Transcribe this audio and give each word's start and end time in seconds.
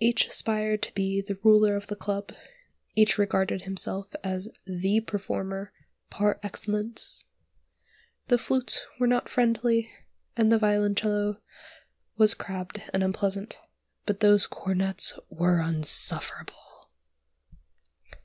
Each 0.00 0.26
aspired 0.26 0.82
to 0.82 0.92
be 0.94 1.20
the 1.20 1.38
ruler 1.44 1.76
of 1.76 1.86
the 1.86 1.94
club, 1.94 2.32
each 2.96 3.18
regarded 3.18 3.62
himself 3.62 4.16
as 4.24 4.48
the 4.66 4.98
performer 5.00 5.72
par 6.10 6.40
excellence. 6.42 7.22
The 8.26 8.36
flutes 8.36 8.84
were 8.98 9.06
not 9.06 9.28
friendly, 9.28 9.88
and 10.36 10.50
the 10.50 10.58
violoncello 10.58 11.40
was 12.16 12.34
crabbed 12.34 12.82
and 12.92 13.04
unpleasant, 13.04 13.60
but 14.06 14.18
those 14.18 14.48
cornets 14.48 15.16
were 15.28 15.62
insufferable. 15.62 16.88